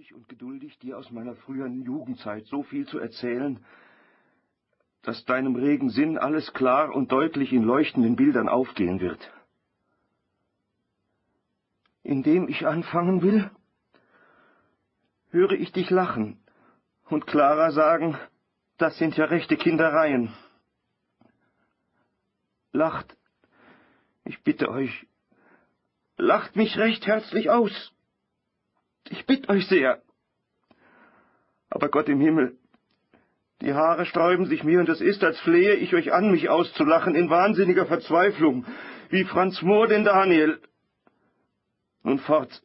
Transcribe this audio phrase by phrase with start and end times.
[0.00, 3.62] ruhig und geduldig, dir aus meiner früheren Jugendzeit so viel zu erzählen,
[5.02, 9.20] dass deinem regen Sinn alles klar und deutlich in leuchtenden Bildern aufgehen wird.
[12.02, 13.50] Indem ich anfangen will,
[15.32, 16.38] höre ich dich lachen
[17.10, 18.16] und Clara sagen,
[18.78, 20.32] das sind ja rechte Kindereien.
[22.72, 23.18] Lacht,
[24.24, 25.06] ich bitte euch,
[26.16, 27.92] lacht mich recht herzlich aus.
[29.10, 30.00] Ich bitte euch sehr.
[31.68, 32.56] Aber Gott im Himmel,
[33.60, 37.14] die Haare sträuben sich mir, und es ist, als flehe ich euch an, mich auszulachen
[37.16, 38.64] in wahnsinniger Verzweiflung,
[39.10, 40.60] wie Franz Mohr den Daniel.
[42.04, 42.62] Nun fort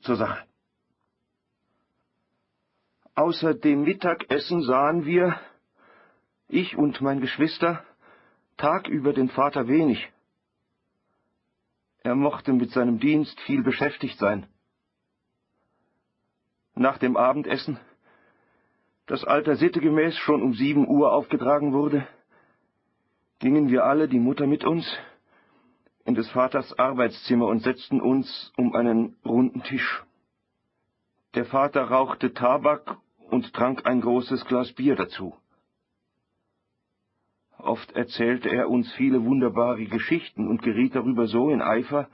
[0.00, 0.44] zur Sache.
[3.14, 5.38] Außer dem Mittagessen sahen wir,
[6.48, 7.84] ich und mein Geschwister,
[8.56, 10.10] tagüber den Vater wenig.
[12.02, 14.46] Er mochte mit seinem Dienst viel beschäftigt sein.
[16.78, 17.76] Nach dem Abendessen,
[19.06, 22.06] das alter Sitte gemäß schon um sieben Uhr aufgetragen wurde,
[23.40, 24.86] gingen wir alle, die Mutter mit uns,
[26.04, 30.04] in des Vaters Arbeitszimmer und setzten uns um einen runden Tisch.
[31.34, 32.96] Der Vater rauchte Tabak
[33.28, 35.34] und trank ein großes Glas Bier dazu.
[37.58, 42.08] Oft erzählte er uns viele wunderbare Geschichten und geriet darüber so in Eifer,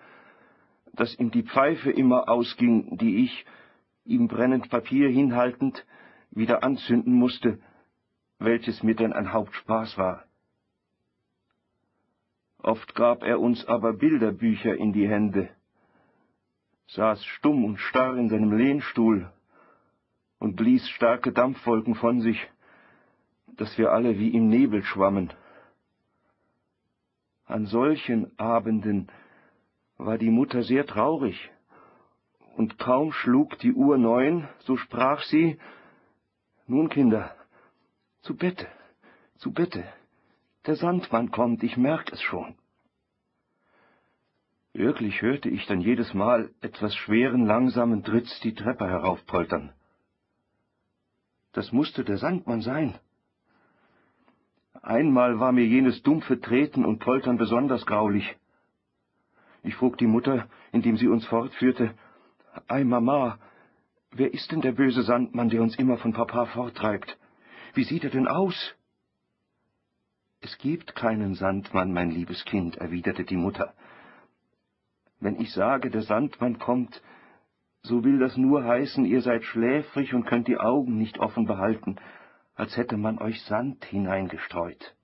[0.95, 3.45] dass ihm die Pfeife immer ausging, die ich,
[4.05, 5.85] ihm brennend Papier hinhaltend,
[6.31, 7.59] wieder anzünden musste,
[8.39, 10.25] welches mir denn ein Hauptspaß war.
[12.59, 15.51] Oft gab er uns aber Bilderbücher in die Hände,
[16.89, 19.31] saß stumm und starr in seinem Lehnstuhl
[20.39, 22.39] und blies starke Dampfwolken von sich,
[23.57, 25.33] dass wir alle wie im Nebel schwammen.
[27.47, 29.09] An solchen Abenden
[29.97, 31.51] war die Mutter sehr traurig,
[32.57, 35.59] und kaum schlug die Uhr neun, so sprach sie,
[36.67, 37.35] Nun, Kinder,
[38.23, 38.69] zu Bette,
[39.37, 39.85] zu Bette,
[40.67, 42.55] der Sandmann kommt, ich merk es schon.
[44.73, 49.73] Wirklich hörte ich dann jedes Mal etwas schweren, langsamen Tritts die Treppe heraufpoltern.
[51.53, 52.99] Das musste der Sandmann sein.
[54.83, 58.37] Einmal war mir jenes dumpfe Treten und Poltern besonders graulich.
[59.63, 61.95] Ich frug die Mutter, indem sie uns fortführte,
[62.69, 63.39] Ei, Mama,
[64.13, 67.19] wer ist denn der böse Sandmann, der uns immer von Papa forttreibt?
[67.75, 68.75] Wie sieht er denn aus?
[70.41, 73.75] Es gibt keinen Sandmann, mein liebes Kind, erwiderte die Mutter.
[75.19, 77.03] Wenn ich sage, der Sandmann kommt,
[77.83, 81.97] so will das nur heißen, ihr seid schläfrig und könnt die Augen nicht offen behalten,
[82.55, 84.95] als hätte man euch Sand hineingestreut.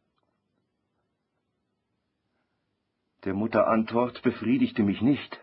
[3.25, 5.41] Der Mutter Antwort befriedigte mich nicht.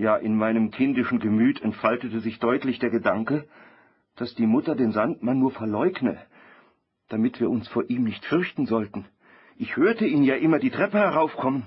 [0.00, 3.46] Ja, in meinem kindischen Gemüt entfaltete sich deutlich der Gedanke,
[4.16, 6.16] dass die Mutter den Sandmann nur verleugne,
[7.10, 9.04] damit wir uns vor ihm nicht fürchten sollten.
[9.58, 11.66] Ich hörte ihn ja immer die Treppe heraufkommen.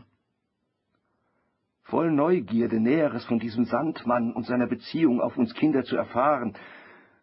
[1.84, 6.56] Voll Neugierde, Näheres von diesem Sandmann und seiner Beziehung auf uns Kinder zu erfahren,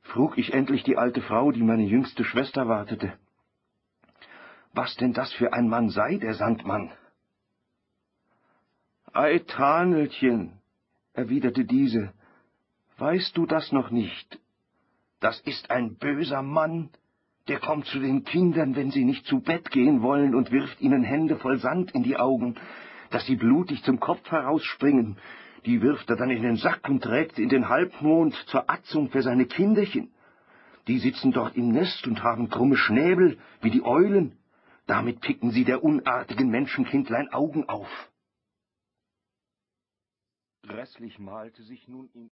[0.03, 3.15] frug ich endlich die alte Frau, die meine jüngste Schwester wartete.
[4.75, 6.93] Was denn das für ein Mann sei, der Sandmann?
[9.13, 10.60] Ei, Tanelchen,
[11.13, 12.13] erwiderte diese,
[12.99, 14.39] weißt du das noch nicht?
[15.21, 16.91] Das ist ein böser Mann,
[17.49, 21.03] der kommt zu den Kindern, wenn sie nicht zu Bett gehen wollen, und wirft ihnen
[21.03, 22.57] Hände voll Sand in die Augen,
[23.11, 25.17] dass sie blutig zum Kopf herausspringen.
[25.67, 29.23] Die wirft er dann in den Sack und trägt in den Halbmond zur Atzung für
[29.23, 30.11] seine Kinderchen.
[30.87, 34.39] Die sitzen dort im Nest und haben krumme Schnäbel wie die Eulen.
[34.87, 38.10] Damit picken sie der unartigen Menschenkindlein Augen auf.
[40.71, 42.09] Grässlich malte sich nun